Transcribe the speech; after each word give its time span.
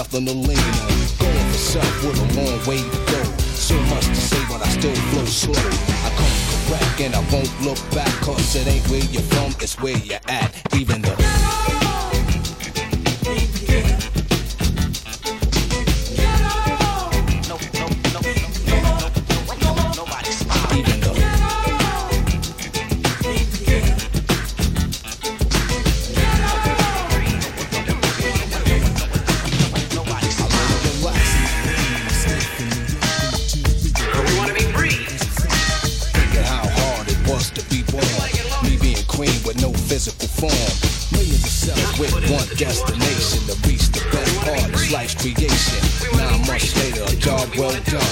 nothing 0.00 0.24
to 0.24 0.32
lean 0.32 0.56
on. 0.56 0.88
Going 1.18 1.48
for 1.52 1.58
self 1.58 2.04
with 2.04 2.16
a 2.16 2.40
long 2.40 2.58
way 2.66 2.78
to 2.78 3.12
go. 3.12 3.22
So 3.52 3.74
much 3.92 4.06
to 4.06 4.14
say, 4.14 4.42
but 4.48 4.64
I 4.64 4.68
still 4.70 4.94
flow 5.10 5.26
slow. 5.26 5.70
I 6.06 6.10
come 6.16 6.36
correct 6.50 7.00
and 7.02 7.14
I 7.14 7.20
won't 7.30 7.52
look 7.60 7.78
back, 7.94 8.12
cause 8.22 8.56
it 8.56 8.66
ain't 8.66 8.88
where 8.88 9.04
you're 9.12 9.22
from, 9.34 9.52
it's 9.60 9.78
where 9.78 9.98
you're 9.98 10.24
at. 10.26 10.54
Even 10.74 11.02
though. 11.02 11.79
destination 42.60 43.40
to 43.46 43.54
reach 43.66 43.88
the 43.88 44.04
best 44.12 44.36
part 44.44 44.74
is 44.74 44.92
life's 44.92 45.14
creation. 45.14 45.80
Nine 46.14 46.46
months 46.46 46.76
later, 46.76 47.04
a 47.04 47.16
job 47.16 47.48
well 47.56 47.72
done. 47.84 48.09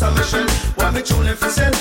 Why 0.00 0.08
What 0.76 0.94
me 0.94 1.02
truly 1.02 1.34
fi 1.34 1.48
say? 1.48 1.79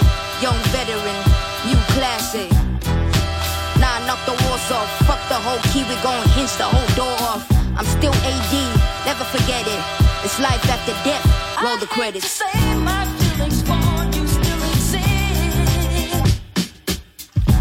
Fantastic. 0.00 0.42
Young 0.42 0.58
veteran, 0.72 1.18
new 1.66 1.78
classic. 1.94 2.50
Nah, 3.78 3.98
knock 4.06 4.20
the 4.26 4.32
walls 4.44 4.70
off. 4.70 4.88
Fuck 5.06 5.20
the 5.28 5.34
whole 5.34 5.60
key, 5.72 5.84
we 5.88 5.96
gon' 6.02 6.26
hinge 6.30 6.54
the 6.56 6.64
whole 6.64 6.88
door 6.96 7.16
off. 7.28 7.46
I'm 7.76 7.86
still 7.86 8.12
AD, 8.12 8.54
never 9.06 9.24
forget 9.24 9.66
it. 9.66 9.82
It's 10.24 10.38
life 10.38 10.64
after 10.68 10.92
death. 11.04 11.24
Roll 11.62 11.78
the 11.78 11.86
credits. 11.86 12.26
Say 12.30 12.74
my 12.76 13.06
feelings 13.18 13.62
bone, 13.62 14.12
you 14.12 14.26
still 14.26 14.62
exist. 14.68 15.00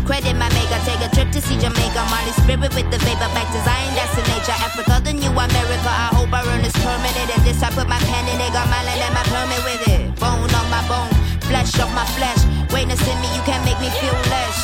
Credit 0.06 0.36
my 0.36 0.50
maker, 0.50 0.80
take 0.84 1.00
a 1.06 1.10
trip 1.16 1.32
to 1.32 1.42
see 1.42 1.56
Jamaica. 1.56 2.04
Molly 2.10 2.34
spirit 2.44 2.74
with 2.76 2.90
the 2.92 2.98
vapor 3.00 3.30
back 3.32 3.48
to 3.54 3.60
Zion, 3.64 3.94
that's 3.96 4.12
the 4.16 4.24
nature. 4.28 4.58
Africa, 4.60 5.00
the 5.04 5.14
new 5.14 5.30
America. 5.32 5.88
I 5.88 6.10
hope 6.18 6.34
I 6.34 6.44
earn 6.52 6.64
this 6.64 6.76
permanent. 6.84 7.30
And 7.38 7.46
this 7.46 7.62
I 7.64 7.70
put 7.72 7.88
my 7.88 8.00
pen 8.00 8.28
in 8.28 8.42
it, 8.42 8.52
got 8.52 8.68
my 8.68 8.84
land 8.84 9.00
and 9.00 9.14
my 9.14 9.24
permit 9.24 9.64
with 9.64 9.88
it. 9.88 10.20
Bone 10.20 10.52
on 10.52 10.68
my 10.68 10.82
bone, 10.90 11.14
flesh 11.50 11.80
of 11.80 11.92
my 11.94 12.06
flesh. 12.18 12.42
Greatness 12.70 13.02
in 13.02 13.18
me, 13.22 13.28
you 13.36 13.42
can't 13.42 13.66
make 13.66 13.80
me 13.82 13.90
feel 14.00 14.18
less. 14.30 14.58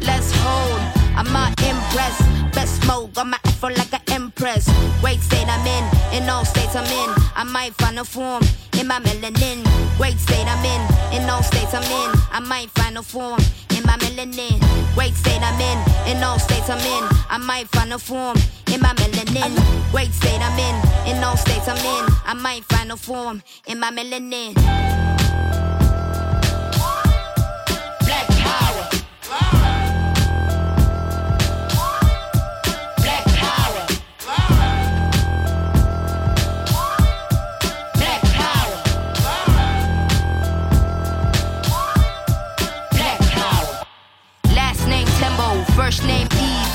Let's 0.00 0.30
hold, 0.42 0.80
I'm 1.16 1.30
not 1.32 1.50
impressed. 1.62 2.22
Best 2.52 2.82
smoke, 2.82 3.14
got 3.14 3.28
my 3.28 3.38
afro 3.44 3.70
like 3.70 3.92
an 3.92 4.02
empress. 4.08 4.64
Great 5.00 5.20
state 5.20 5.48
I'm 5.48 5.66
in, 5.76 5.84
in 6.16 6.28
all 6.28 6.44
states 6.44 6.74
I'm 6.74 6.90
in. 7.00 7.10
I 7.36 7.44
might 7.44 7.72
find 7.74 7.98
a 7.98 8.04
form 8.04 8.42
in 8.78 8.86
my 8.88 8.98
melanin. 9.00 9.62
Great 9.96 10.18
state 10.18 10.46
I'm 10.46 10.64
in, 10.74 10.82
in 11.16 11.30
all 11.30 11.42
states 11.42 11.72
I'm 11.72 11.84
in. 11.84 12.10
I 12.32 12.40
might 12.40 12.70
find 12.70 12.98
a 12.98 13.02
form 13.02 13.40
in 13.76 13.82
my 13.84 13.96
melanin. 14.02 14.58
Great 14.94 15.14
state 15.14 15.40
I'm 15.40 15.60
in, 15.70 15.78
in 16.10 16.22
all 16.22 16.38
states 16.38 16.68
I'm 16.68 16.78
in. 16.94 17.04
I 17.30 17.38
might 17.38 17.68
find 17.68 17.92
a 17.92 17.98
form 17.98 18.36
in 18.72 18.80
my 18.80 18.92
melanin. 19.00 19.52
Great 19.92 20.12
state 20.12 20.42
I'm 20.42 20.58
in, 20.58 20.76
in 21.16 21.22
all 21.22 21.36
states 21.36 21.68
I'm 21.68 21.78
in. 21.78 22.04
I 22.26 22.34
might 22.34 22.64
find 22.64 22.90
a 22.90 22.96
form 22.96 23.42
in 23.66 23.78
my 23.78 23.90
melanin. 23.92 25.03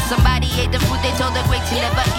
Somebody 0.09 0.47
ate 0.57 0.71
the 0.71 0.79
food 0.79 0.97
they 1.03 1.11
told 1.19 1.35
the 1.35 1.43
great 1.47 1.63
to 1.67 1.75
never 1.75 2.01
eat. 2.17 2.18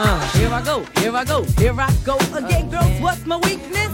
Uh, 0.00 0.20
here 0.38 0.48
I 0.48 0.62
go, 0.62 0.84
here 1.00 1.16
I 1.16 1.24
go, 1.24 1.42
here 1.42 1.74
I 1.76 1.92
go 2.04 2.16
again, 2.32 2.70
girls. 2.70 3.00
What's 3.00 3.26
my 3.26 3.36
weakness? 3.38 3.88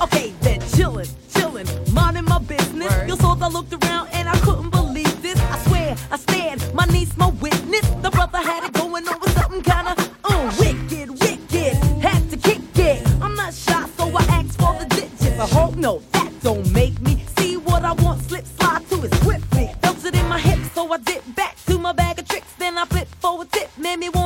Okay, 0.00 0.32
then 0.40 0.58
chillin', 0.72 1.06
chillin', 1.34 1.68
minding 1.92 2.24
my 2.24 2.38
business. 2.38 2.90
You 3.06 3.14
saw 3.16 3.36
I 3.38 3.48
looked 3.48 3.74
around 3.74 4.08
and 4.14 4.26
I 4.26 4.38
couldn't 4.38 4.70
believe 4.70 5.20
this. 5.20 5.38
I 5.38 5.58
swear, 5.66 5.96
I 6.10 6.16
stand, 6.16 6.72
my 6.72 6.86
niece, 6.86 7.14
my 7.18 7.28
witness. 7.28 7.86
The 8.00 8.08
brother 8.08 8.38
had 8.38 8.64
it 8.64 8.72
going 8.72 9.06
on 9.06 9.20
with 9.20 9.34
something 9.38 9.60
kinda 9.60 9.94
uh, 10.24 10.54
wicked, 10.58 11.10
wicked. 11.10 11.74
Had 12.00 12.30
to 12.30 12.38
kick 12.38 12.62
it. 12.76 13.06
I'm 13.20 13.34
not 13.36 13.52
shy, 13.52 13.86
so 13.98 14.16
I 14.16 14.22
asked 14.30 14.58
for 14.58 14.72
the 14.78 14.86
digits. 14.86 15.38
I 15.38 15.46
hope 15.46 15.76
no, 15.76 16.00
that 16.12 16.32
don't 16.40 16.72
make 16.72 16.98
me 17.02 17.22
see 17.36 17.58
what 17.58 17.84
I 17.84 17.92
want. 17.92 18.22
Slip 18.22 18.46
slide 18.46 18.88
to 18.88 19.04
it 19.04 19.14
swiftly. 19.16 19.70
Felt 19.82 20.02
it 20.06 20.14
in 20.14 20.26
my 20.26 20.38
hips, 20.38 20.72
so 20.72 20.90
I 20.90 20.96
dip 20.96 21.22
back 21.36 21.56
to 21.66 21.78
my 21.78 21.92
bag 21.92 22.18
of 22.18 22.26
tricks. 22.26 22.50
Then 22.58 22.78
I 22.78 22.86
flip 22.86 23.08
for 23.20 23.42
a 23.42 23.44
tip, 23.44 23.68
made 23.76 23.98
me 23.98 24.08
wanna 24.08 24.23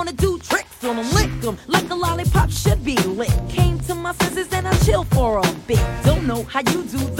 bit. 5.66 5.80
Don't 6.04 6.26
know 6.26 6.44
how 6.44 6.60
you 6.60 6.84
do 6.84 7.17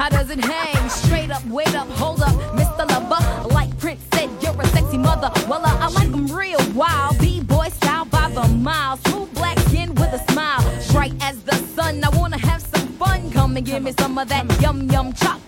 How 0.00 0.08
does 0.08 0.30
it 0.30 0.42
hang? 0.42 0.88
Straight 0.88 1.30
up, 1.30 1.44
wait 1.44 1.74
up, 1.74 1.86
hold 1.90 2.22
up, 2.22 2.34
Mr. 2.56 2.88
Lover. 2.88 3.48
Like 3.52 3.78
Prince 3.78 4.02
said, 4.14 4.30
you're 4.40 4.58
a 4.58 4.66
sexy 4.68 4.96
mother. 4.96 5.30
Well, 5.46 5.60
uh, 5.62 5.76
I 5.78 5.88
like 5.88 6.10
them 6.10 6.26
real 6.28 6.58
wild. 6.72 7.18
B-boy 7.18 7.68
style 7.68 8.06
by 8.06 8.30
the 8.30 8.48
mile. 8.48 8.96
Smooth 8.96 9.34
black 9.34 9.58
skin 9.58 9.94
with 9.96 10.14
a 10.14 10.32
smile. 10.32 10.62
Bright 10.90 11.12
as 11.20 11.42
the 11.42 11.54
sun. 11.76 12.02
I 12.02 12.08
wanna 12.16 12.38
have 12.38 12.62
some 12.62 12.88
fun. 12.94 13.30
Come 13.30 13.58
and 13.58 13.66
give 13.66 13.82
me 13.82 13.92
some 13.92 14.16
of 14.16 14.26
that 14.30 14.46
yum 14.62 14.88
yum 14.90 15.12
chop 15.12 15.39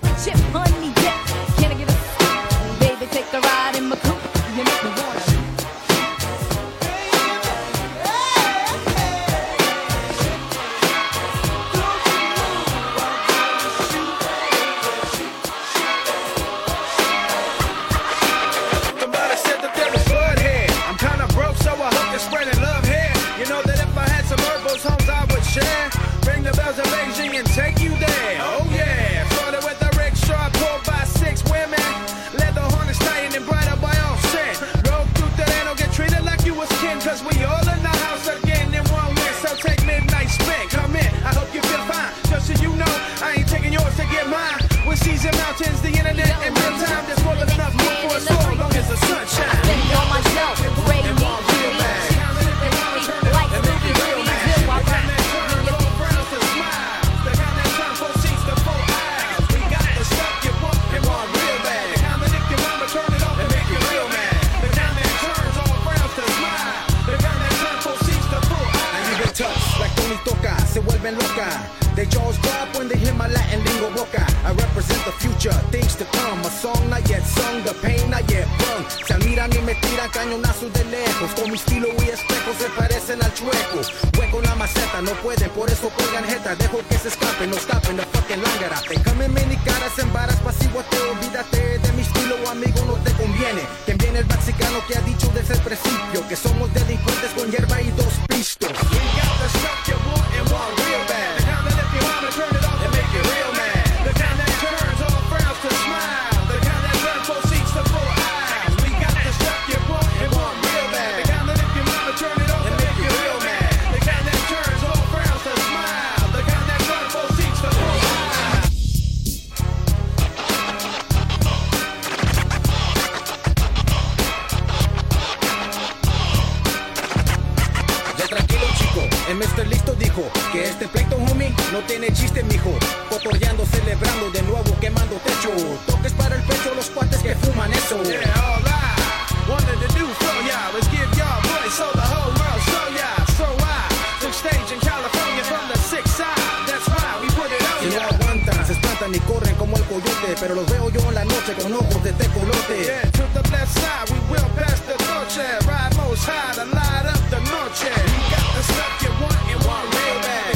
coyote, 149.92 150.35
pero 150.40 150.55
los 150.55 150.66
veo 150.66 150.90
yo 150.90 151.00
en 151.09 151.14
la 151.14 151.24
noche 151.24 151.55
con 151.61 151.72
ojos 151.72 152.02
de 152.02 152.12
tecolote. 152.12 152.85
Yeah, 152.85 153.11
to 153.11 153.24
the 153.35 153.42
left 153.50 153.72
side, 153.74 154.09
we 154.11 154.18
will 154.31 154.48
pass 154.57 154.81
the 154.81 154.96
torch. 155.05 155.37
Ride 155.66 155.96
most 155.96 156.24
high 156.24 156.55
to 156.55 156.64
light 156.64 157.07
up 157.07 157.22
the 157.31 157.40
noche. 157.50 157.85
We 157.85 158.20
got 158.33 158.46
the 158.57 158.62
stuff 158.62 159.02
you 159.02 159.11
want 159.20 159.40
and 159.52 159.61
want 159.66 159.85
real 159.94 160.20
bad. 160.22 160.51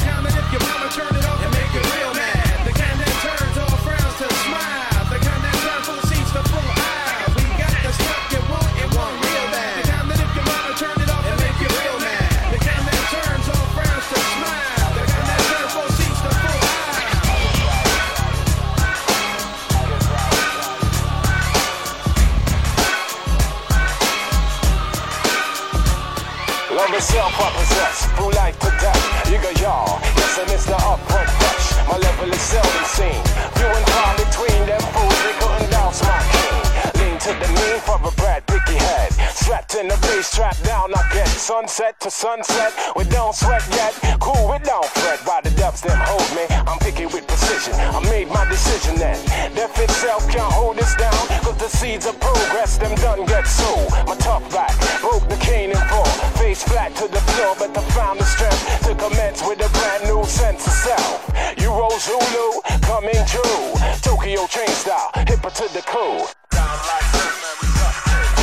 self 27.17 27.41
I 27.41 27.49
possess, 27.57 27.97
blue 28.13 28.31
light 28.37 28.53
to 28.61 28.69
death. 28.77 29.03
You 29.25 29.41
got 29.41 29.57
y'all, 29.57 29.97
yes, 30.21 30.37
and 30.37 30.49
it's 30.53 30.65
the 30.69 30.77
upward 30.77 31.25
rush. 31.41 31.67
My 31.89 31.97
level 31.97 32.29
is 32.29 32.43
seldom 32.45 32.85
seen. 32.93 33.21
You 33.57 33.67
and 33.73 33.85
far 33.89 34.13
between 34.21 34.61
them 34.69 34.83
fools, 34.93 35.19
they 35.25 35.33
couldn't 35.41 35.71
douse 35.73 35.99
my 36.05 36.21
king. 36.35 36.61
Lean 37.01 37.17
to 37.25 37.31
the 37.41 37.49
mean 37.57 37.79
for 37.81 37.97
a 37.97 38.11
Brad 38.21 38.45
Picky 38.45 38.77
head. 38.77 39.09
Strapped 39.33 39.73
in 39.73 39.87
the 39.87 39.97
face, 40.05 40.27
strapped 40.27 40.63
down, 40.63 40.93
I 40.93 41.01
get 41.11 41.27
sunset 41.27 41.99
to 42.01 42.11
sunset. 42.11 42.71
We 42.95 43.03
don't 43.05 43.33
sweat 43.33 43.65
yet, 43.73 43.97
cool, 44.21 44.53
we 44.53 44.59
don't 44.61 44.85
fret. 45.01 45.19
By 45.25 45.41
the 45.41 45.49
depths 45.57 45.81
them 45.81 45.97
hold 45.97 46.29
me, 46.37 46.45
I'm 46.69 46.77
picking 46.85 47.09
with 47.09 47.25
precision. 47.25 47.73
I 47.97 47.99
made 48.13 48.29
my 48.29 48.45
decision 48.45 48.93
then. 48.95 49.17
Death 49.55 49.73
itself 49.79 50.29
can't 50.29 50.53
hold 50.53 50.77
us 50.77 50.93
down, 50.95 51.21
cause 51.41 51.57
the 51.57 51.69
seeds 51.79 52.05
of 52.05 52.19
progress, 52.19 52.77
them 52.77 52.93
done 53.01 53.25
get 53.25 53.47
so. 53.47 53.71
My 54.05 54.15
tough 54.21 54.45
back 54.53 54.75
broke 55.01 55.27
the 55.29 55.39
cane 55.41 55.71
in 55.71 55.81
four 55.89 56.05
face 56.47 56.63
flat 56.63 56.95
to 56.95 57.07
the 57.09 57.19
floor, 57.31 57.55
but 57.59 57.77
I 57.77 57.81
found 57.91 58.19
the 58.21 58.23
strength 58.23 58.63
to 58.87 58.95
commence 58.95 59.41
with 59.43 59.59
a 59.59 59.69
brand 59.77 60.03
new 60.05 60.23
sense 60.23 60.65
of 60.65 60.73
self. 60.73 61.19
You 61.57 61.69
roll 61.69 61.97
Zulu, 61.99 62.61
coming 62.87 63.21
true. 63.27 63.67
Tokyo 64.01 64.47
train 64.47 64.69
style, 64.69 65.11
hip 65.27 65.41
to 65.41 65.67
the 65.75 65.83
cool. 65.85 66.23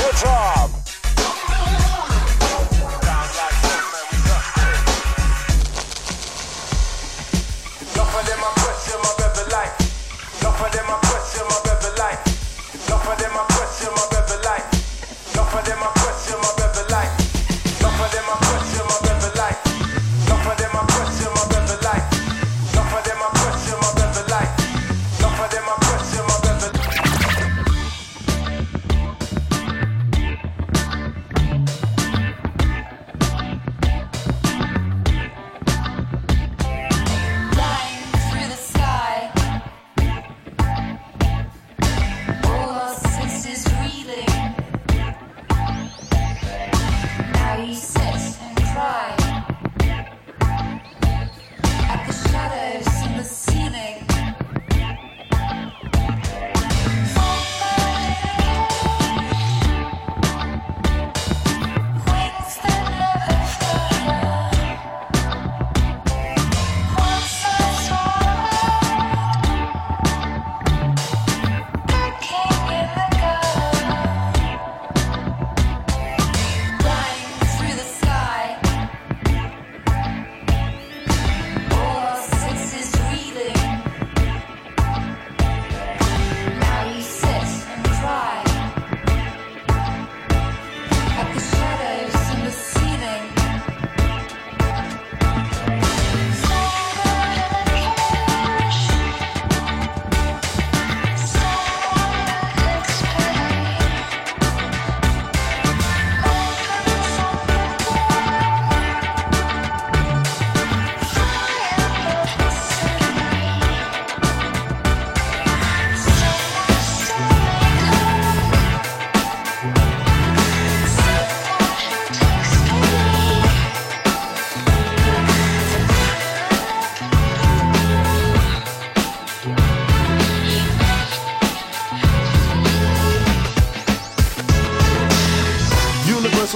Good 0.00 0.16
job. 0.20 0.63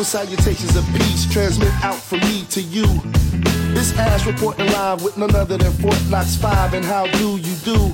Salutations 0.09 0.75
of 0.75 0.87
peace 0.95 1.31
transmit 1.31 1.69
out 1.85 2.01
from 2.01 2.19
me 2.21 2.43
to 2.49 2.63
you. 2.63 2.87
This 3.75 3.95
ass 3.99 4.25
reporting 4.25 4.65
live 4.73 5.05
with 5.05 5.19
none 5.19 5.35
other 5.37 5.59
than 5.59 5.71
Fort 5.75 6.03
Knox 6.09 6.35
5 6.37 6.73
and 6.73 6.83
how 6.83 7.07
do 7.19 7.37
you 7.37 7.55
do? 7.57 7.93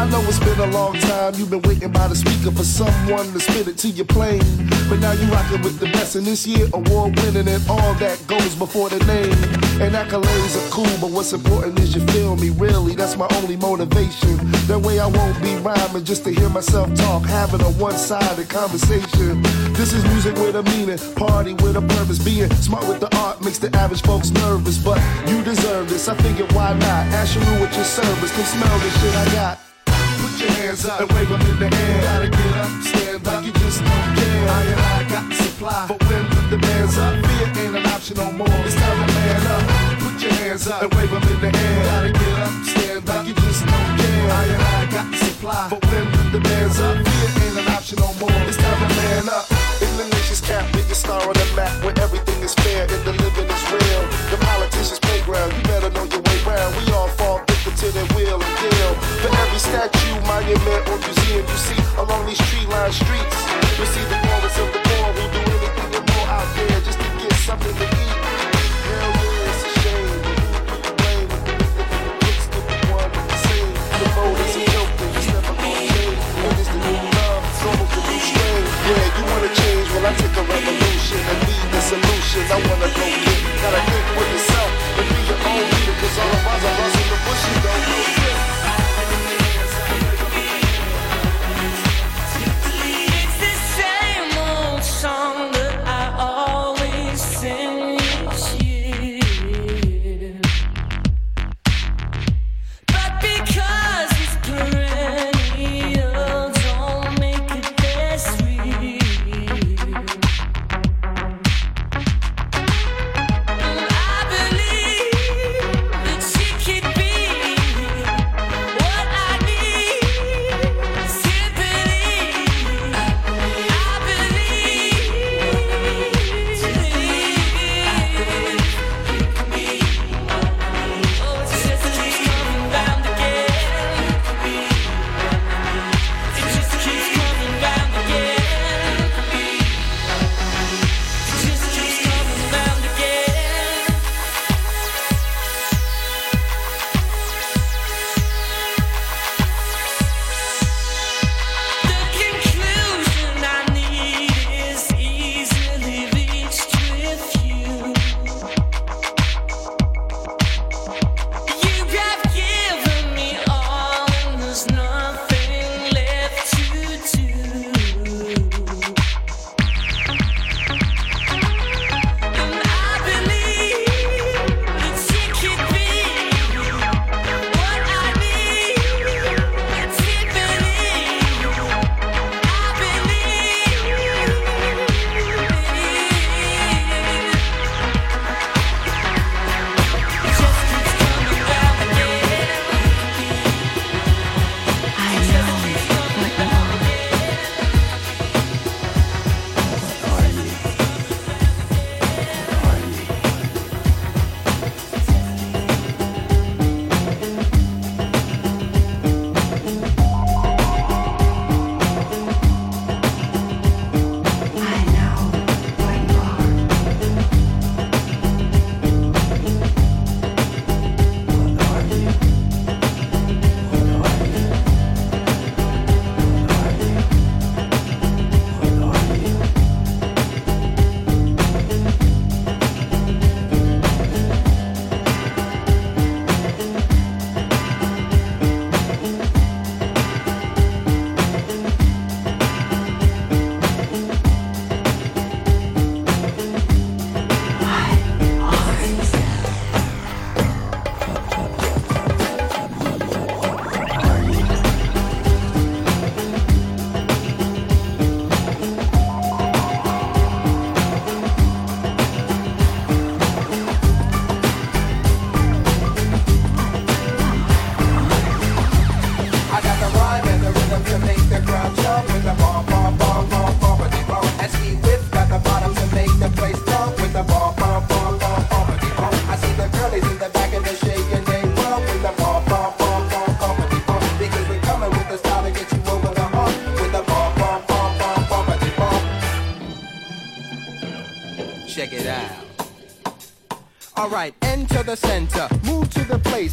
I 0.00 0.08
know 0.08 0.22
it's 0.22 0.38
been 0.38 0.58
a 0.58 0.72
long 0.72 0.94
time, 0.94 1.34
you've 1.36 1.50
been 1.50 1.60
waiting 1.60 1.92
by 1.92 2.08
the 2.08 2.16
speaker 2.16 2.50
for 2.50 2.64
someone 2.64 3.30
to 3.34 3.38
spit 3.40 3.68
it 3.68 3.76
to 3.78 3.88
your 3.88 4.06
plane. 4.06 4.40
But 4.88 5.00
now 5.00 5.12
you 5.12 5.30
rockin' 5.30 5.60
with 5.60 5.78
the 5.78 5.90
best, 5.92 6.16
and 6.16 6.24
this 6.24 6.46
year 6.46 6.68
award 6.72 7.20
winning 7.20 7.46
and 7.46 7.62
all 7.68 7.92
that 7.96 8.26
goes 8.26 8.54
before 8.54 8.88
the 8.88 9.04
name. 9.04 9.71
And 9.80 9.94
accolades 9.94 10.54
are 10.56 10.70
cool, 10.70 10.98
but 11.00 11.10
what's 11.10 11.32
important 11.32 11.78
is 11.80 11.94
you 11.94 12.02
feel 12.08 12.36
me, 12.36 12.50
really, 12.50 12.94
that's 12.94 13.16
my 13.16 13.26
only 13.38 13.56
motivation. 13.56 14.36
That 14.68 14.80
way 14.80 15.00
I 15.00 15.06
won't 15.06 15.40
be 15.42 15.56
rhyming 15.56 16.04
just 16.04 16.24
to 16.24 16.30
hear 16.30 16.48
myself 16.48 16.94
talk, 16.94 17.24
having 17.24 17.60
a 17.62 17.70
one-sided 17.80 18.48
conversation. 18.48 19.42
This 19.72 19.92
is 19.92 20.04
music 20.04 20.34
with 20.36 20.54
a 20.56 20.62
meaning, 20.62 20.98
party 21.16 21.54
with 21.54 21.76
a 21.76 21.82
purpose. 21.82 22.18
Being 22.22 22.50
smart 22.56 22.86
with 22.86 23.00
the 23.00 23.10
art 23.16 23.42
makes 23.42 23.58
the 23.58 23.74
average 23.74 24.02
folks 24.02 24.30
nervous, 24.30 24.78
but 24.78 25.00
you 25.26 25.42
deserve 25.42 25.88
this. 25.88 26.08
I 26.08 26.16
figured 26.16 26.52
why 26.52 26.74
not? 26.74 27.06
Ask 27.18 27.34
you 27.34 27.40
with 27.60 27.74
your 27.74 27.84
service, 27.84 28.30
can 28.34 28.44
smell 28.44 28.78
the 28.78 28.90
shit 29.00 29.14
I 29.14 29.24
got. 29.32 29.58
Put 29.86 30.40
your 30.40 30.50
hands 30.62 30.84
up 30.86 31.00
and 31.00 31.10
wave 31.12 31.28
them 31.28 31.40
in 31.40 31.58
the 31.58 31.76
air. 31.76 32.02
Gotta 32.02 32.28
get 32.28 32.56
up, 32.56 32.82
stand 32.82 33.26
up, 33.26 33.44
you 33.44 33.52
just 33.52 33.80
don't 33.80 34.16
care. 34.16 34.48
I 34.48 34.62
and 34.62 34.80
I 34.80 35.08
got 35.08 35.28
the 35.28 35.34
supply, 35.34 35.86
but 35.88 36.00
when 36.04 36.31
the 36.52 36.58
band's 36.58 36.98
up, 36.98 37.16
fear 37.16 37.64
ain't 37.64 37.76
an 37.80 37.86
option 37.86 38.16
no 38.20 38.28
more. 38.32 38.60
It's 38.68 38.76
time 38.76 38.98
to 39.00 39.08
man 39.16 39.40
up. 39.56 39.64
Put 40.04 40.20
your 40.20 40.32
hands 40.36 40.68
up 40.68 40.82
and 40.84 40.92
wave 40.92 41.08
them 41.08 41.24
in 41.32 41.38
the 41.40 41.48
air. 41.48 41.84
Gotta 41.88 42.12
get 42.12 42.38
up, 42.44 42.52
stand 42.68 43.08
up, 43.08 43.24
you 43.24 43.32
just 43.32 43.64
don't 43.64 43.92
care. 43.96 44.28
I 44.28 44.44
and 44.52 44.60
I 44.60 44.80
got 44.92 45.06
the 45.08 45.16
supply, 45.16 45.64
but 45.72 45.80
when 45.88 46.04
the 46.28 46.40
band's 46.44 46.76
up, 46.76 47.00
fear 47.00 47.28
ain't 47.40 47.56
an 47.56 47.68
option 47.72 47.96
no 48.04 48.12
more. 48.20 48.36
It's 48.44 48.60
time 48.60 48.78
to 48.84 48.88
man 49.00 49.32
up. 49.32 49.48
In 49.80 49.92
the 49.96 50.04
nation's 50.12 50.44
cap, 50.44 50.68
biggest 50.76 51.00
star 51.00 51.24
on 51.24 51.32
the 51.32 51.48
map, 51.56 51.72
where 51.80 51.96
everything 52.04 52.36
is 52.44 52.52
fair 52.60 52.84
and 52.84 53.02
the 53.08 53.16
living 53.16 53.48
is 53.48 53.64
real. 53.72 54.02
The 54.28 54.36
politicians' 54.44 55.00
playground, 55.00 55.56
you 55.56 55.62
better 55.64 55.88
know 55.88 56.04
your 56.04 56.20
way 56.20 56.36
round. 56.44 56.76
We 56.76 56.84
all 56.92 57.08
fall 57.16 57.40
victim 57.48 57.72
to 57.80 57.88
their 57.96 58.08
will 58.12 58.44
and 58.44 58.56
deal. 58.60 58.92
For 59.24 59.32
every 59.40 59.56
statue, 59.56 60.20
monument, 60.28 60.84
or 60.84 61.00
museum 61.00 61.48
you 61.48 61.58
see 61.64 61.80
along 61.96 62.28
these 62.28 62.42
tree-lined 62.52 62.92
streets, 62.92 63.40
you'll 63.80 63.88
see 63.88 64.04
the 64.12 64.21
take 80.18 80.36
a 80.36 80.44
revolution 80.44 81.20
and 81.30 81.38
lead 81.48 81.68
the 81.72 81.80
solution. 81.80 82.42
I 82.52 82.58
wanna 82.66 82.88
go 82.92 83.06
get, 83.24 83.40
gotta 83.62 83.80
think 83.88 84.06
for 84.14 84.24
yourself 84.32 84.70
and 84.98 85.06
be 85.08 85.20
your 85.30 85.40
own 85.40 85.62
leader. 85.72 85.94
Cause 86.00 86.16
all 86.22 86.32
of 86.32 86.44
us 86.52 86.62
are 86.68 86.76
lost 86.80 86.96
in 87.00 87.06
the 87.12 87.18
bush, 87.24 87.61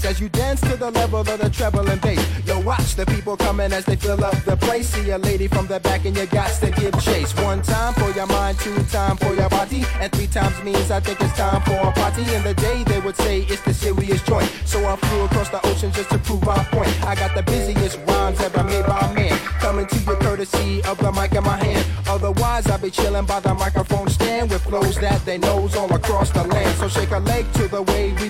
as 0.09 0.19
you 0.19 0.27
dance 0.29 0.59
to 0.61 0.75
the 0.75 0.89
level 0.89 1.19
of 1.19 1.39
the 1.39 1.49
treble 1.51 1.87
and 1.87 2.01
bass. 2.01 2.19
Yo, 2.43 2.59
watch 2.61 2.95
the 2.95 3.05
people 3.05 3.37
coming 3.37 3.71
as 3.71 3.85
they 3.85 3.95
fill 3.95 4.23
up 4.25 4.35
the 4.43 4.57
place. 4.57 4.89
See 4.89 5.11
a 5.11 5.19
lady 5.19 5.47
from 5.47 5.67
the 5.67 5.79
back 5.79 6.03
and 6.05 6.17
you 6.17 6.25
got 6.25 6.51
to 6.61 6.71
give 6.71 6.99
chase. 6.99 7.31
One 7.35 7.61
time 7.61 7.93
for 7.93 8.09
your 8.17 8.25
mind, 8.25 8.57
two 8.57 8.75
time 8.85 9.17
for 9.17 9.35
your 9.35 9.49
body, 9.49 9.83
and 10.01 10.11
three 10.11 10.25
times 10.25 10.61
means 10.63 10.89
I 10.89 10.99
think 10.99 11.21
it's 11.21 11.37
time 11.37 11.61
for 11.61 11.77
a 11.89 11.91
party. 11.91 12.23
In 12.33 12.41
the 12.43 12.55
day 12.55 12.83
they 12.85 12.99
would 12.99 13.17
say 13.17 13.41
it's 13.41 13.61
the 13.61 13.73
serious 13.73 14.21
joint. 14.23 14.49
So 14.65 14.83
I 14.83 14.95
flew 14.95 15.25
across 15.25 15.49
the 15.49 15.63
ocean 15.67 15.91
just 15.91 16.09
to 16.09 16.17
prove 16.17 16.43
my 16.43 16.63
point. 16.75 16.91
I 17.05 17.13
got 17.13 17.35
the 17.35 17.43
busiest 17.43 17.99
rhymes 18.07 18.41
ever 18.41 18.63
made 18.63 18.87
by 18.87 19.13
man. 19.13 19.37
Coming 19.61 19.85
to 19.85 19.95
you 19.95 20.15
courtesy 20.15 20.81
of 20.85 20.97
the 20.97 21.11
mic 21.11 21.33
in 21.33 21.43
my 21.43 21.57
hand. 21.63 21.85
Otherwise 22.07 22.65
I'd 22.65 22.81
be 22.81 22.89
chilling 22.89 23.25
by 23.25 23.39
the 23.41 23.53
microphone 23.53 24.09
stand 24.09 24.49
with 24.49 24.63
flows 24.63 24.95
that 24.97 25.23
they 25.23 25.37
knows 25.37 25.75
all 25.75 25.93
across 25.93 26.31
the 26.31 26.43
land. 26.45 26.75
So 26.79 26.87
shake 26.87 27.11
a 27.11 27.19
leg 27.19 27.45
to 27.53 27.67
the 27.67 27.83
way 27.83 28.11
we 28.19 28.29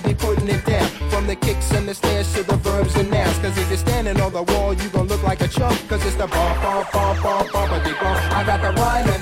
the 1.30 1.36
kicks 1.36 1.70
and 1.70 1.88
the 1.88 1.94
stairs 1.94 2.32
to 2.34 2.42
the 2.42 2.56
verbs 2.56 2.96
and 2.96 3.08
nouns. 3.08 3.38
Cause 3.38 3.56
if 3.56 3.68
you're 3.68 3.78
standing 3.78 4.20
on 4.20 4.32
the 4.32 4.42
wall, 4.42 4.74
you 4.74 4.88
gon' 4.88 5.06
look 5.06 5.22
like 5.22 5.40
a 5.40 5.46
chump. 5.48 5.78
Cause 5.88 6.04
it's 6.04 6.16
the 6.16 6.26
ball 6.26 6.54
ball 6.62 6.84
ball 6.92 7.14
ball 7.22 7.44
ball 7.52 7.68
ball 7.68 7.80
ball 8.02 8.16
I 8.38 8.42
got 8.44 8.60
the 8.60 8.72
rhyme 8.80 9.19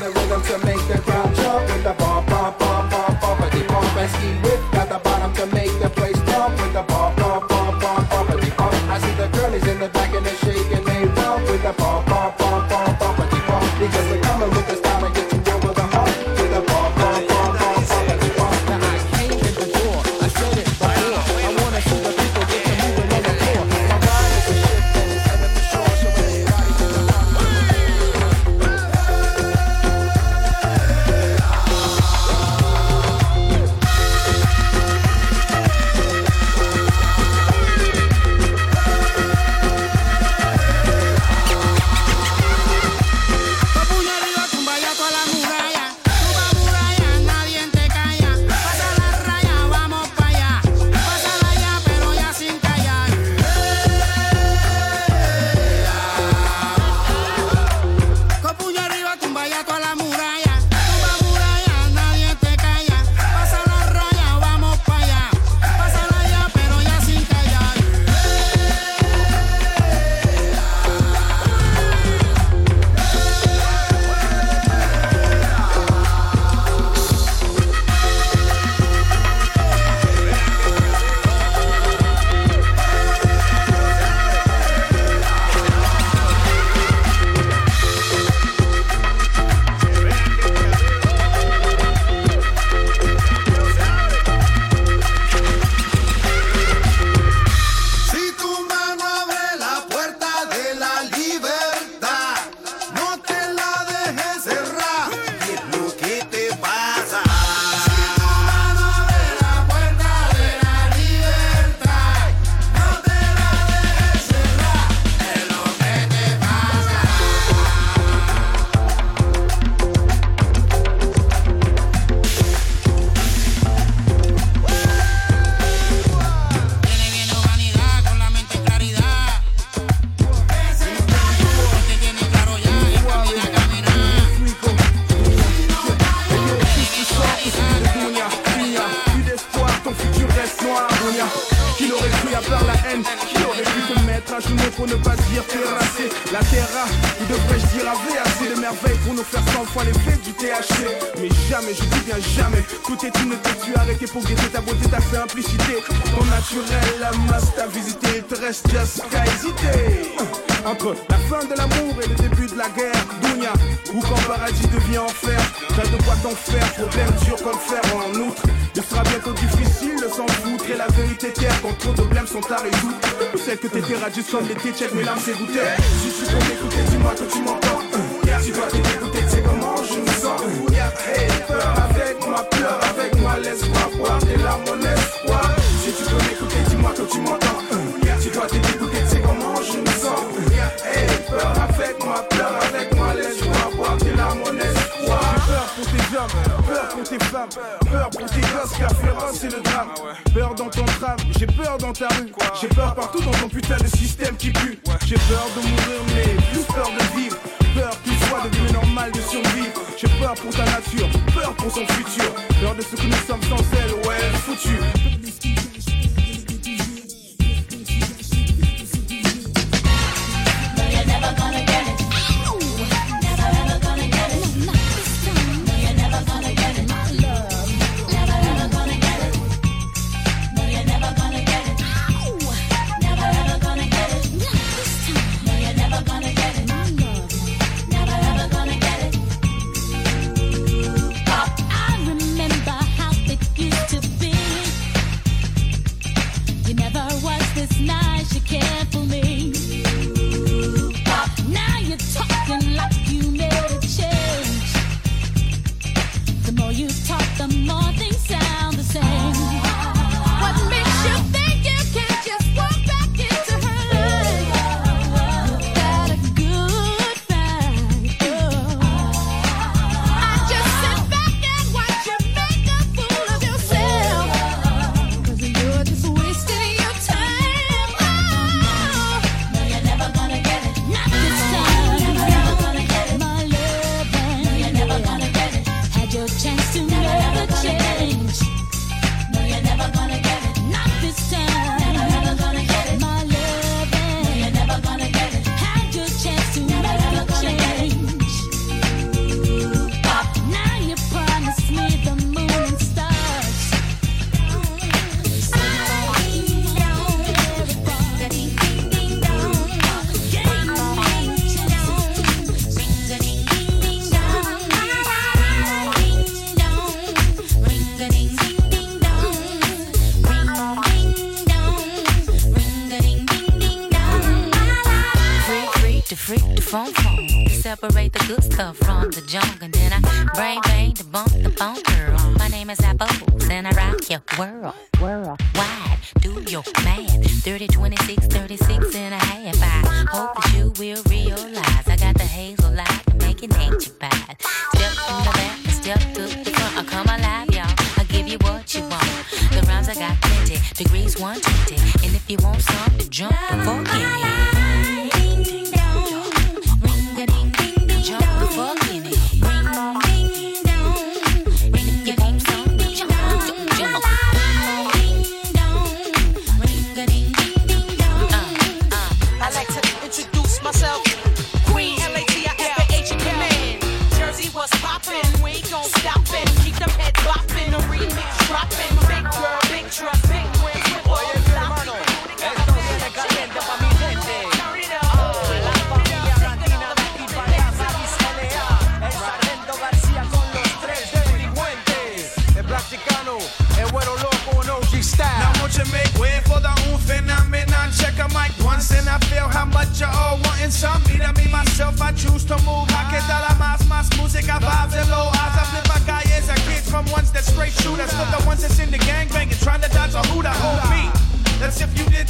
the 328.13 328.25
good 328.27 328.45
stuff 328.45 328.77
from 328.79 329.11
the 329.11 329.21
jungle. 329.23 329.59
and 329.63 329.73
then 329.73 329.93
I 329.93 330.01
brain 330.35 330.61
bang 330.65 330.95
the 330.95 331.05
bump 331.05 331.33
the 331.33 331.51
bone 331.51 331.83
girl. 331.83 332.19
My 332.39 332.49
name 332.49 332.71
is 332.71 332.81
Apple, 332.81 333.09
and 333.51 333.67
I 333.67 333.73
rock 333.73 334.09
your 334.09 334.23
world, 334.39 334.75
world 335.01 335.41
wide. 335.55 335.99
Do 336.21 336.43
your 336.49 336.63
math, 336.85 337.45
30, 337.45 337.67
26, 337.69 338.27
36 338.27 338.95
and 338.95 339.15
a 339.15 339.19
half. 339.19 339.63
I 339.63 340.07
hope 340.11 340.35
that 340.35 340.55
you 340.57 340.73
will 340.79 341.03
realize 341.11 341.89
I 341.89 341.97
got 341.97 342.15
the 342.17 342.25
hazel 342.25 342.73
light 342.73 343.03
to 343.09 343.15
make 343.17 343.43
it 343.43 343.51
nature 343.59 343.93
bad. 343.99 344.37
Step 344.75 344.93
to 344.93 345.13
the 345.25 345.33
back, 345.35 345.59
step 345.71 346.01
to 346.15 346.23
the 346.23 346.51
front. 346.51 346.79
I 346.79 346.85
come 346.85 347.07
alive, 347.07 347.51
y'all. 347.51 347.75
I 347.99 348.05
give 348.09 348.29
you 348.29 348.39
what 348.39 348.75
you 348.75 348.83
want. 348.83 349.05
The 349.53 349.65
rhymes 349.69 349.89
I 349.89 349.95
got 349.95 350.21
plenty, 350.21 350.59
degrees 350.75 351.19
120, 351.19 352.07
and 352.07 352.17
if 352.17 352.31
you 352.31 352.39
want 352.43 352.63
some, 352.63 353.11
jump 353.11 353.37
before 353.51 353.83
getting. 353.85 354.68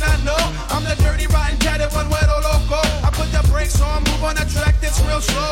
I 0.09 0.17
know 0.25 0.41
I'm 0.75 0.85
the 0.85 0.97
dirty, 1.03 1.27
rotten, 1.29 1.59
tatted 1.59 1.93
one, 1.93 2.07
huero 2.11 2.37
loco. 2.43 2.81
I 3.07 3.11
put 3.13 3.29
the 3.33 3.47
brakes 3.49 3.81
on, 3.81 4.05
move 4.05 4.25
on 4.25 4.37
a 4.39 4.45
track 4.47 4.81
that's 4.81 5.01
real 5.03 5.21
slow. 5.21 5.48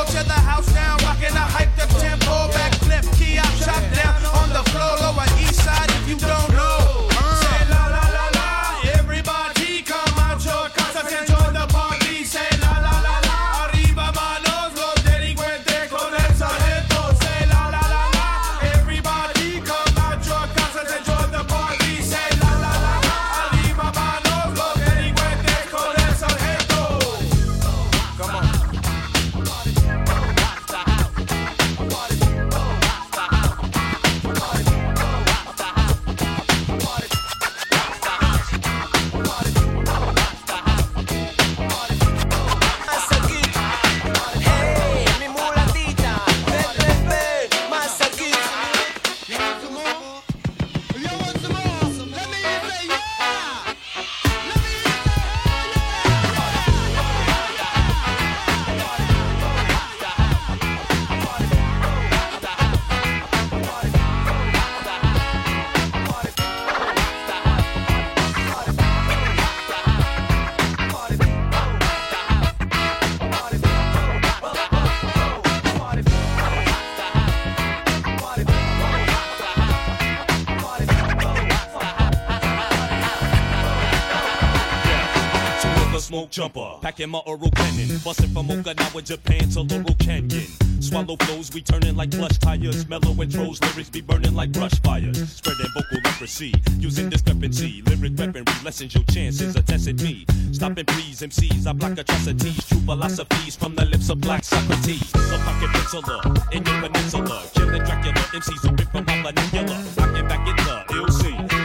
jumper. 86.36 86.78
Packing 86.82 87.08
my 87.08 87.20
oral 87.20 87.50
Cannon. 87.50 87.98
Busting 88.04 88.28
from 88.28 88.48
Okinawa, 88.48 89.02
Japan 89.02 89.48
to 89.48 89.62
Laurel 89.62 89.96
Canyon. 89.98 90.46
Swallow 90.80 91.16
flows, 91.16 91.52
we 91.54 91.62
turning 91.62 91.96
like 91.96 92.10
plush 92.10 92.36
tires. 92.38 92.86
Mellow 92.88 93.14
intros, 93.24 93.58
lyrics 93.62 93.88
be 93.88 94.02
burning 94.02 94.34
like 94.34 94.52
brush 94.52 94.78
fires. 94.82 95.16
Spreading 95.32 95.66
vocal 95.74 95.98
leprosy, 96.04 96.52
using 96.78 97.08
discrepancy. 97.08 97.82
Lyric 97.86 98.18
weaponry 98.18 98.44
lessens 98.62 98.94
your 98.94 99.04
chances 99.04 99.56
of 99.56 99.64
testing 99.64 99.96
me. 99.96 100.26
Stopping 100.52 100.84
please, 100.84 101.22
MCs, 101.22 101.66
I 101.66 101.72
block 101.72 101.98
atrocities. 101.98 102.66
True 102.66 102.80
philosophies 102.80 103.56
from 103.56 103.74
the 103.74 103.86
lips 103.86 104.10
of 104.10 104.20
black 104.20 104.44
Socrates. 104.44 105.14
A 105.14 105.38
pocket 105.38 105.70
penciler 105.70 106.52
in 106.52 106.64
your 106.66 106.80
peninsula. 106.82 107.42
Killing 107.54 107.82
Dracula, 107.82 108.20
MCs 108.36 108.70
are 108.70 108.74
ripped 108.74 108.92
from 108.92 109.06
my 109.06 109.32
i 109.32 109.64
Rocking 109.96 110.28
back 110.28 110.46
in 110.46 110.56
the 110.56 110.84
LC. 110.92 111.55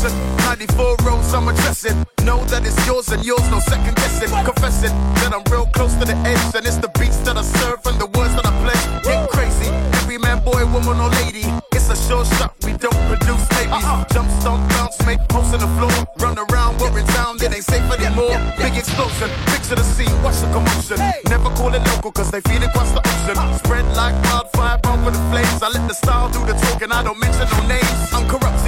94 0.00 0.96
rows 1.04 1.34
I'm 1.34 1.48
addressing. 1.48 2.04
Know 2.24 2.42
that 2.46 2.64
it's 2.64 2.78
yours 2.86 3.08
and 3.12 3.24
yours, 3.24 3.44
no 3.50 3.60
second 3.60 3.94
guessing. 3.96 4.30
Confessing 4.44 4.94
that 5.20 5.32
I'm 5.34 5.44
real 5.52 5.66
close 5.66 5.92
to 6.00 6.04
the 6.04 6.16
edge, 6.24 6.54
and 6.56 6.64
it's 6.64 6.78
the 6.78 6.88
beats 6.98 7.18
that 7.28 7.36
I 7.36 7.42
serve 7.42 7.84
and 7.84 8.00
the 8.00 8.06
words 8.16 8.34
that 8.36 8.46
I 8.46 8.52
pledge. 8.64 9.04
Get 9.04 9.28
crazy, 9.28 9.68
every 10.00 10.18
man, 10.18 10.42
boy, 10.44 10.64
woman, 10.72 10.96
or 10.96 11.10
lady. 11.22 11.44
It's 11.76 11.90
a 11.92 11.96
sure 11.96 12.24
shot, 12.38 12.56
we 12.64 12.72
don't 12.72 12.96
produce 13.10 13.44
babies. 13.52 13.84
Uh-huh. 13.84 14.04
Jump, 14.14 14.30
stomp, 14.40 14.64
bounce, 14.70 14.96
make 15.04 15.20
holes 15.30 15.52
in 15.52 15.60
the 15.60 15.70
floor. 15.76 15.92
Run 16.24 16.38
around, 16.38 16.80
we're 16.80 16.96
in 16.96 17.06
town, 17.12 17.36
it 17.42 17.52
ain't 17.52 17.64
safe 17.64 17.84
anymore. 17.92 18.38
Big 18.56 18.76
explosion, 18.80 19.28
picture 19.52 19.76
the 19.76 19.84
scene, 19.84 20.14
watch 20.24 20.40
the 20.40 20.48
commotion. 20.56 20.98
Never 21.28 21.50
call 21.52 21.74
it 21.74 21.84
local, 21.92 22.12
cause 22.12 22.30
they 22.30 22.40
feed 22.48 22.62
across 22.62 22.92
the 22.96 23.02
ocean. 23.04 23.36
Uh-huh. 23.36 23.58
Spread 23.60 23.84
like 23.92 24.16
wildfire, 24.24 24.78
bomb 24.80 25.04
with 25.04 25.14
the 25.14 25.24
flames. 25.28 25.60
I 25.60 25.68
let 25.68 25.84
the 25.84 25.94
style 25.94 26.32
do 26.32 26.40
the 26.48 26.54
talking, 26.54 26.92
I 26.92 27.02
don't 27.02 27.18
mention 27.18 27.44
no 27.44 27.60
names. 27.66 28.00
I'm 28.14 28.24
corrupt 28.30 28.61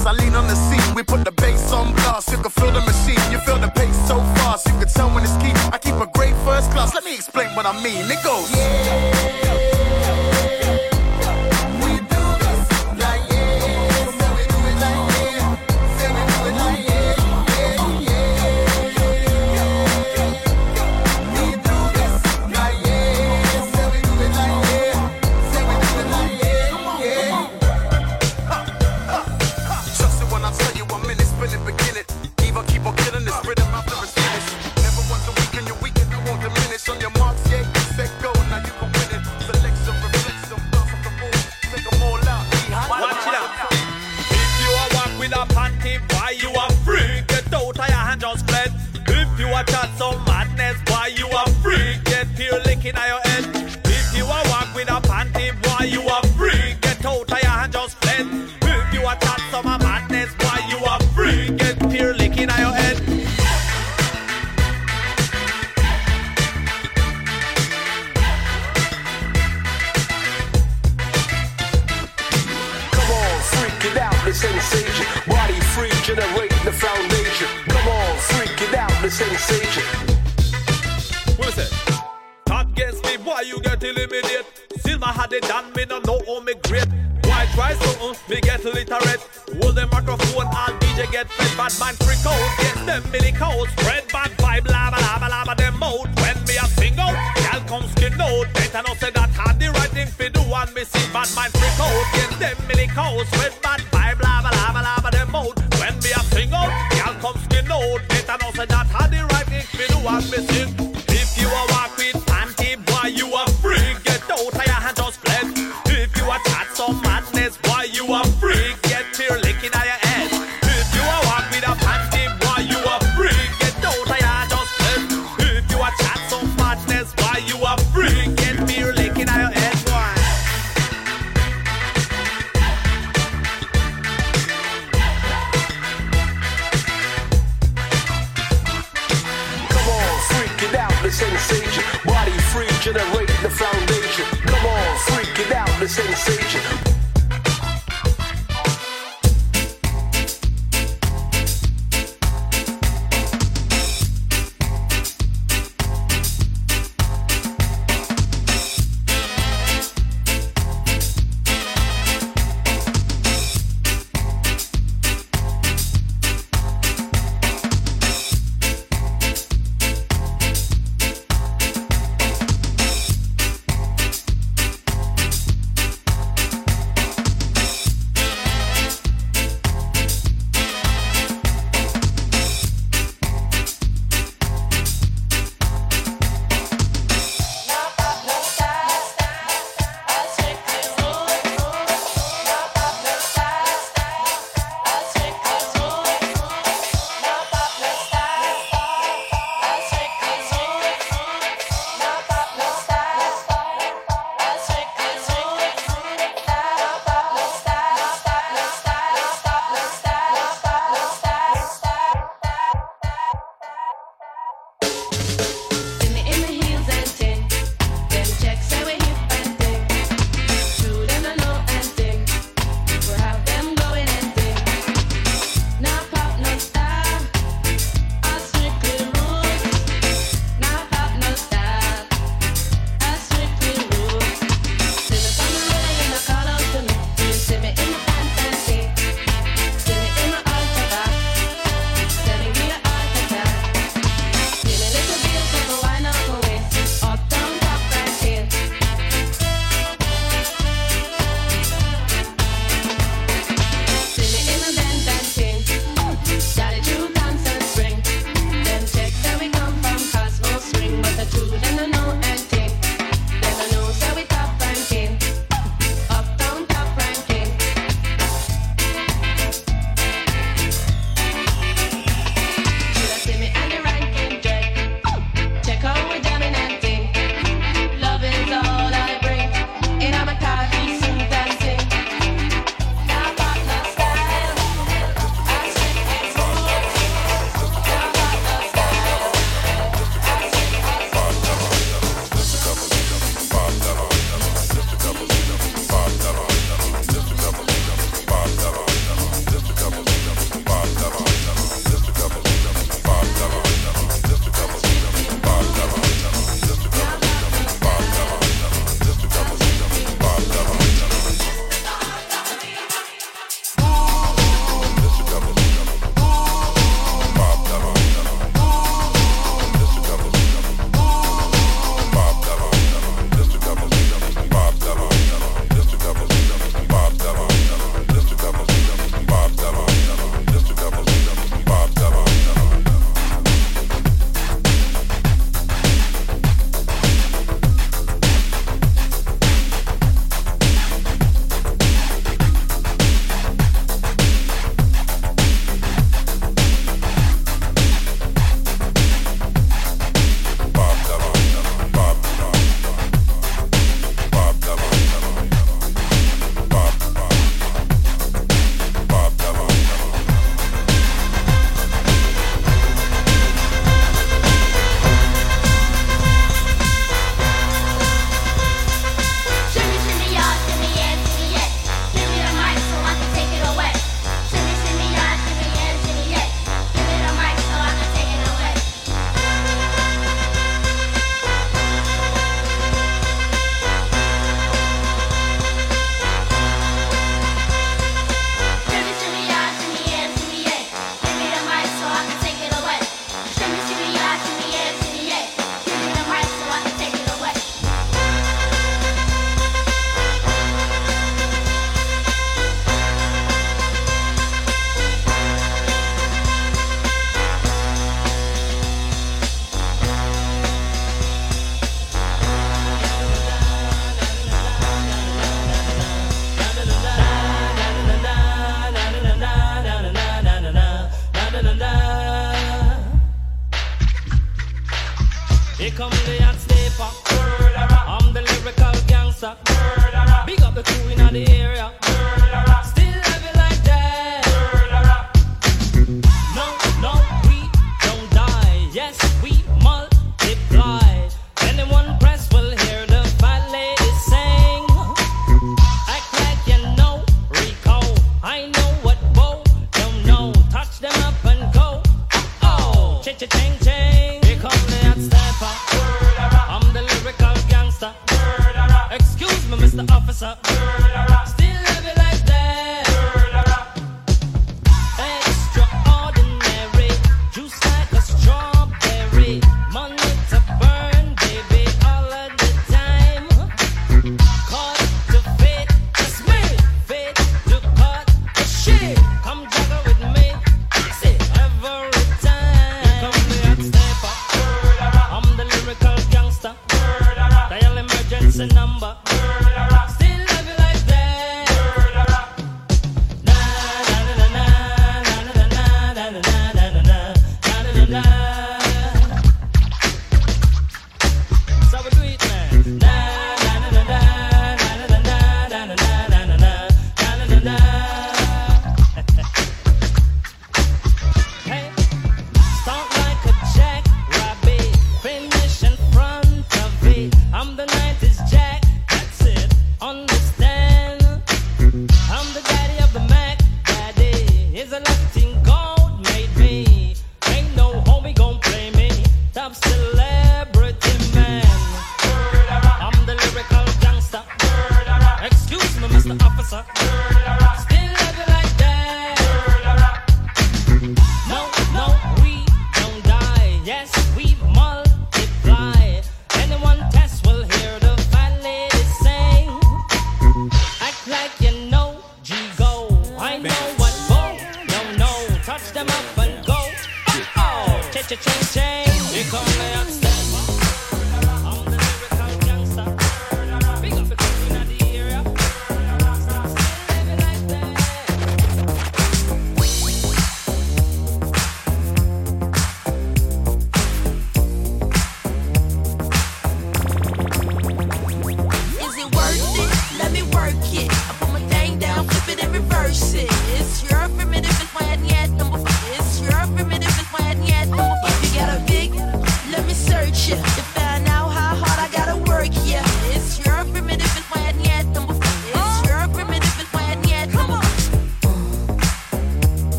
as 0.00 0.06
I 0.06 0.12
lean 0.12 0.34
on 0.34 0.46
the 0.46 0.54
seat. 0.54 0.94
We 0.94 1.02
put 1.02 1.24
the 1.24 1.32
bass 1.32 1.72
on 1.72 1.92
blast. 1.94 2.30
You 2.30 2.38
can 2.38 2.50
feel 2.50 2.72
the 2.72 2.80
machine. 2.80 3.20
You 3.32 3.38
feel 3.40 3.58
the 3.58 3.68
pace 3.68 3.96
so 4.08 4.18
fast. 4.40 4.66
You 4.66 4.72
can 4.78 4.88
tell 4.88 5.10
when 5.14 5.24
it's 5.24 5.36
key. 5.36 5.52
I 5.72 5.78
keep 5.78 5.94
a 5.94 6.06
great 6.06 6.34
first 6.44 6.70
class. 6.72 6.94
Let 6.94 7.04
me 7.04 7.14
explain 7.14 7.54
what 7.54 7.66
I 7.66 7.72
mean. 7.82 8.10
It 8.10 8.22
goes. 8.24 8.50
Yeah. 8.50 9.39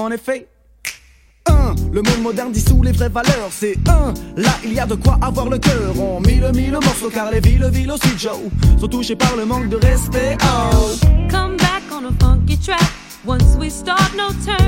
en 0.00 0.10
effet. 0.10 0.48
1. 1.46 1.74
Le 1.92 2.02
monde 2.02 2.22
moderne 2.22 2.52
dissout 2.52 2.82
les 2.82 2.92
vraies 2.92 3.08
valeurs, 3.08 3.50
c'est 3.50 3.76
1. 3.88 4.14
Là, 4.36 4.50
il 4.64 4.72
y 4.72 4.80
a 4.80 4.86
de 4.86 4.94
quoi 4.94 5.18
avoir 5.22 5.48
le 5.48 5.58
cœur. 5.58 5.98
On 5.98 6.20
mille, 6.20 6.50
mille 6.54 6.72
morceaux 6.72 7.10
car 7.10 7.30
les 7.30 7.40
villes, 7.40 7.68
villes 7.72 7.90
aussi, 7.90 8.18
Joe, 8.18 8.38
sont 8.78 8.88
touchées 8.88 9.16
par 9.16 9.36
le 9.36 9.44
manque 9.44 9.68
de 9.68 9.76
respect. 9.76 10.36
Oh. 10.42 10.94
Come 11.30 11.56
back 11.56 11.82
on 11.92 12.06
a 12.06 12.12
funky 12.20 12.58
track. 12.58 12.80
Once 13.26 13.56
we 13.58 13.70
start, 13.70 14.14
no 14.16 14.28
turn. 14.44 14.59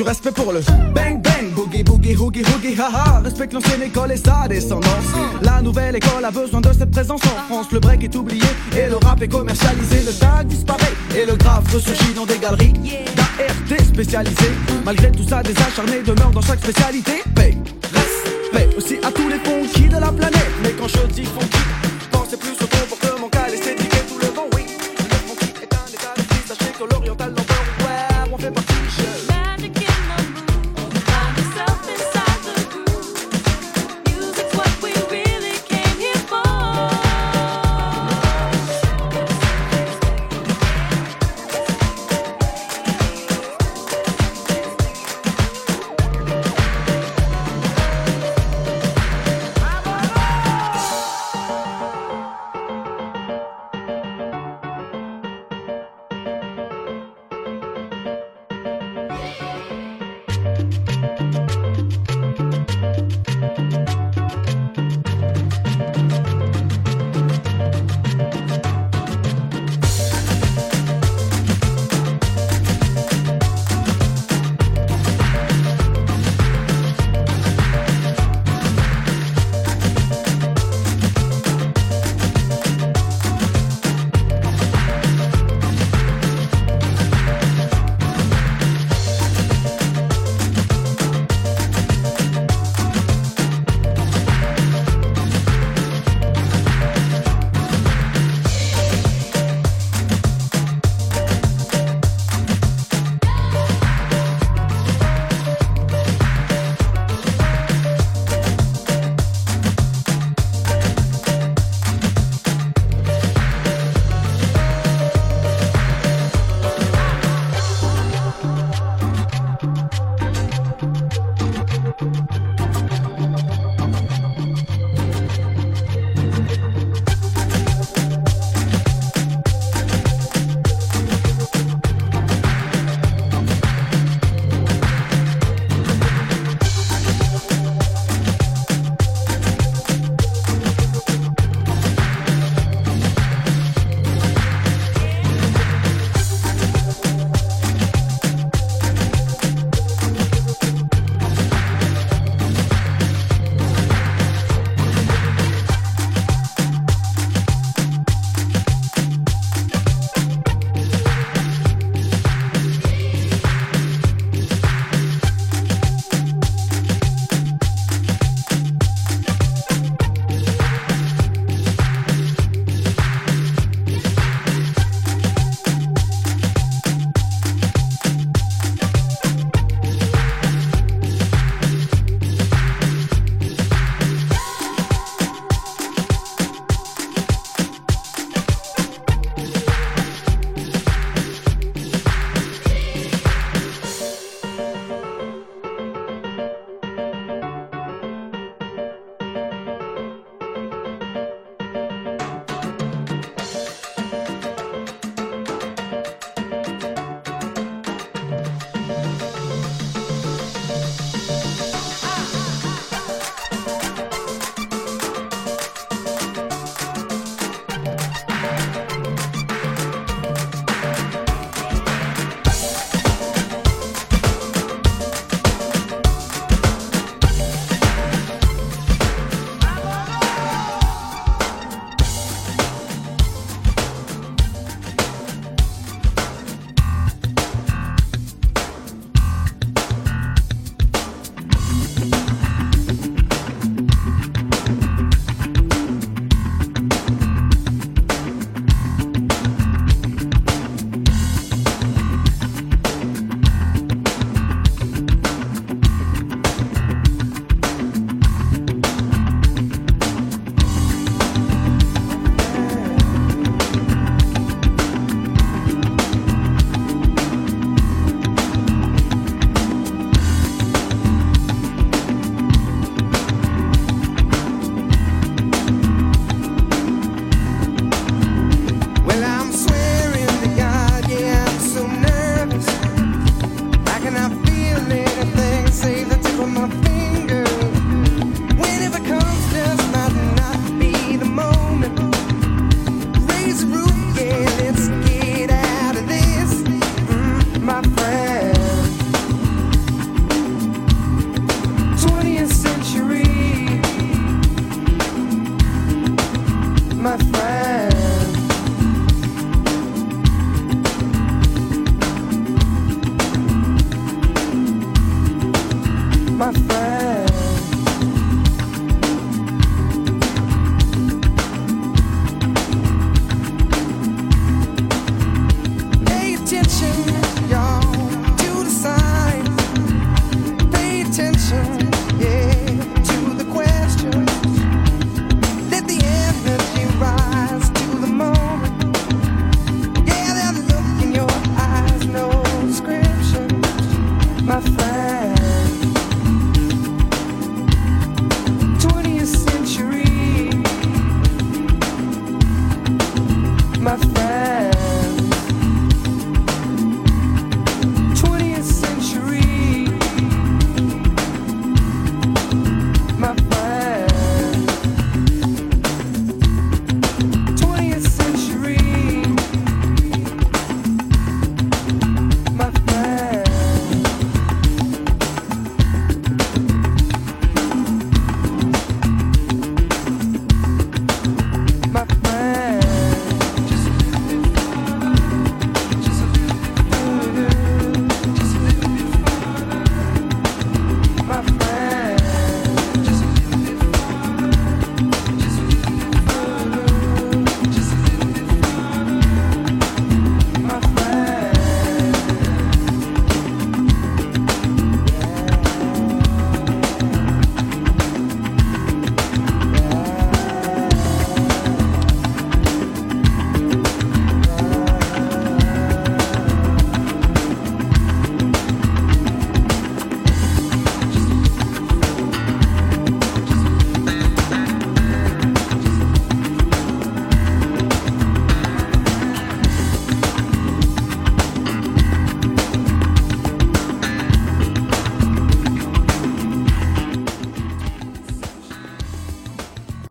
Du 0.00 0.06
respect 0.06 0.30
pour 0.30 0.50
le 0.50 0.60
bang 0.94 1.20
bang, 1.20 1.50
boogie 1.54 1.82
boogie 1.82 2.16
hoogie 2.16 2.42
hoogie 2.42 2.74
haha. 2.74 3.20
Respecte 3.22 3.52
l'ancienne 3.52 3.82
école 3.82 4.12
et 4.12 4.16
sa 4.16 4.48
descendance. 4.48 5.10
La 5.42 5.60
nouvelle 5.60 5.94
école 5.94 6.24
a 6.24 6.30
besoin 6.30 6.62
de 6.62 6.72
cette 6.72 6.90
présence 6.90 7.20
en 7.24 7.52
France. 7.52 7.66
Le 7.70 7.80
break 7.80 8.04
est 8.04 8.14
oublié 8.16 8.46
et 8.74 8.88
le 8.88 8.96
rap 8.96 9.20
est 9.20 9.28
commercialisé. 9.28 9.98
Le 10.06 10.12
tag 10.18 10.46
disparaît 10.46 10.94
et 11.14 11.26
le 11.26 11.36
graphe 11.36 11.70
ressurgit 11.74 12.14
dans 12.14 12.24
des 12.24 12.38
galeries 12.38 12.72
d'ART 13.14 13.84
spécialisées. 13.84 14.54
Malgré 14.86 15.12
tout 15.12 15.28
ça, 15.28 15.42
des 15.42 15.56
acharnés 15.58 16.00
demeurent 16.02 16.30
dans 16.30 16.40
chaque 16.40 16.60
spécialité. 16.60 17.22
Paix, 17.34 17.54
respect 17.92 18.76
aussi 18.78 18.96
à 19.02 19.12
tous 19.12 19.28
les 19.28 19.38
funky 19.40 19.86
de 19.86 19.98
la 19.98 20.12
planète. 20.12 20.50
Mais 20.62 20.72
quand 20.78 20.88
je 20.88 21.12
dis 21.12 21.26
funky, 21.26 21.58
pensez 22.10 22.38
plus 22.38 22.52
au 22.52 22.66
comportement 22.66 23.19